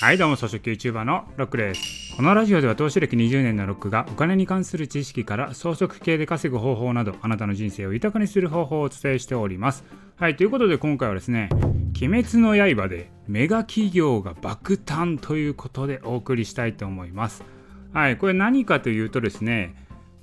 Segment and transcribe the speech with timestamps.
[0.00, 9.84] はいどうも草食 YouTuber のロックですこのラジオでは投資歴20年のロックがお金に関する知識から装飾系で稼ぐ方法などあなたの人生を豊かにする方法をお伝えしております。
[10.16, 11.50] はいということで今回はですね
[12.00, 17.44] 鬼滅の刃でメガ企業が爆誕ということでお送りしたいと思います。
[17.92, 19.74] はいこれ何かというとですね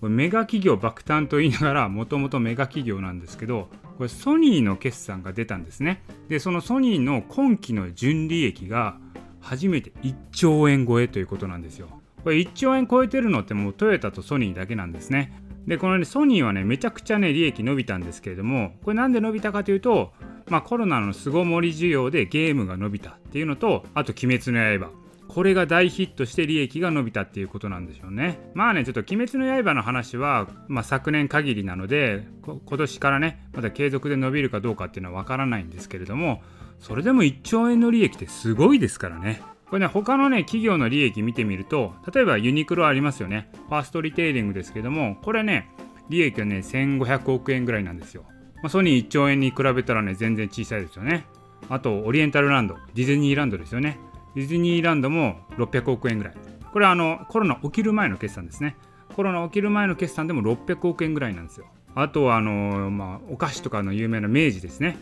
[0.02, 3.70] メガ企業爆誕と言いながらもともとメガ企業なんですけど
[4.00, 6.02] これソニーの決算が出たんですね。
[6.30, 8.98] でそのソニーの今期の純利益が
[9.40, 11.88] 初めて1兆円超えということなんですよ。
[12.24, 15.32] これ1兆円超えてるのってもうトヨタとソニーだけなんですね。
[15.68, 20.14] で、このね、ソニーはね、めちゃくちゃね、利益伸びたんですけれども、これなんで伸びたかというと、
[20.48, 25.07] まあコロナの巣ごもり需要でゲームが伸びたっていうのと、あと鬼滅の刃。
[25.28, 28.40] これが大ヒットして利益が伸びたっていうことなんでしょうね。
[28.54, 36.42] まあね、ちょっと鬼滅の刃の話は、まあ、昨年限りなので、今年からね、また継続で伸びるかどうかっていうのはわからないんですけれども、
[36.80, 39.42] それでも1兆円の利益ってすごいですからね。
[39.70, 43.50] これね、他のね、企業の利益見てみると、例えばユニクロありますよね。
[43.68, 45.70] ファーストリテイリングですけども、これね、
[46.10, 48.24] 利益はね、1500億円ぐらいなんですよ。
[48.64, 51.26] まあ、ソニー1兆円に比べたらね、全然小さいですよね。
[51.70, 54.00] あと、オリエンタルランド、ディズニーランドですよね。
[54.38, 56.34] ディズニーランドも600億円ぐらい。
[56.72, 58.78] これはあの、コロナ起きる前の決算ですね。
[59.16, 61.66] コロナ起きる前の決算でも600億円ぐらいなんですよ。
[61.96, 64.98] あとはあの、まあ、お菓子とかの有名な明治ですね。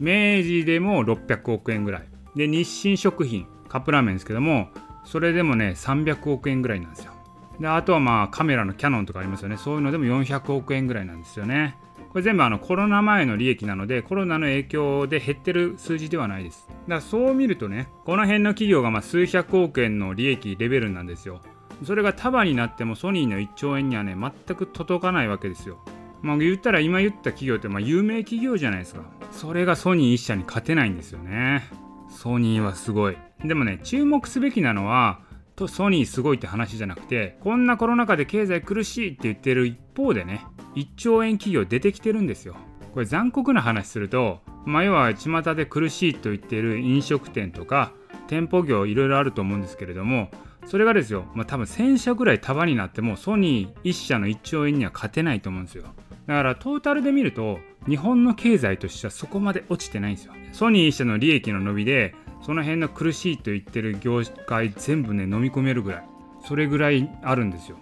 [0.00, 4.68] 明治でも600億円ぐらいで日清食品カップラーメンですけども
[5.04, 7.12] それでもね300億円ぐらいなんですよ
[7.60, 11.76] であとはまあカメラのキャノンとかありますよねそういうのでも400億円ぐらいなんですよね
[12.10, 21.40] これ全部あのコロナ前の利益なのでコロナの影響で減ってる数字ではないですだからそう見るとねこの辺の企業がまあ数百億円の利益レベルなんですよ
[21.84, 25.78] それが束になってもソニーの1兆円にはね全く届かないわけですよ
[26.22, 29.02] まあ、言ったら今言った企業ってまあ有名企業じゃないですか。
[29.32, 31.64] それがソニー一社に勝てないんですよね。
[32.10, 33.16] ソニーはすごい。
[33.44, 35.20] でもね、注目すべきなのは、
[35.68, 40.44] ソニーすごいって話じゃなくて、こんなコロナ禍で経済苦しいって言ってる一方でね、
[40.80, 42.56] 1兆円企業出てきてるんですよ。
[42.92, 47.92] これ残酷な話すると、まあ、要は巷で苦しいと言ってる飲食店とか
[48.26, 50.28] 店舗業いろいろあると思うんですけれども
[50.66, 55.84] それがですよ、まあ、多分1000社ぐらい束になってもソニー1社の1兆円には勝てないと思うんですよ。
[56.26, 57.58] だからトータルで見ると
[57.88, 60.32] 日本の経済としてはそこまで落ちてないんですよ。
[60.52, 66.04] ソニー1社の利益の伸びでその辺の苦しいと言ってる業界全部ね飲み込めるぐらい。
[66.46, 67.76] それぐらいあるんですよ。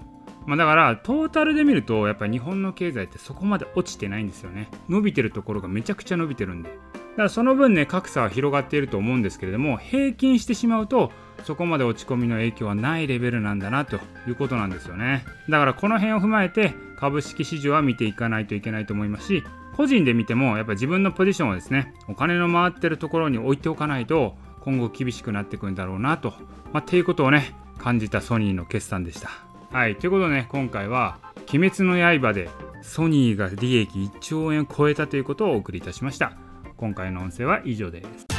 [0.48, 4.70] まあ、だからトータルで見るとやっぱり日本の経済ってそこまで落ちてないんですよね。
[4.88, 6.70] 伸びてるところがめちゃくちゃ伸びてるんで。
[6.70, 6.76] だ
[7.16, 11.12] からその分ね格差は広がっていると思うんですけれども平均してしまうと
[11.44, 15.26] そこまで落ち込みの影響はないレベルなんだなということなんですよね。
[15.50, 19.44] だからこの辺を踏まえて株式市場は見ていかないといけないと思いますし
[19.76, 26.30] 個人で見てもやっぱ自分のポジションをですねお金の回ってるところに置いておかないと今後厳しくなってくるんだろうなと、
[26.72, 29.47] まあ、っていうことをね感じたソニーの決算でした。
[29.70, 31.18] はいということでね今回は
[31.52, 32.48] 「鬼滅の刃」で
[32.82, 36.32] ソニーが利益1兆円を超えたということをお送りいたしました。
[36.78, 38.37] 今回の音声は以上です。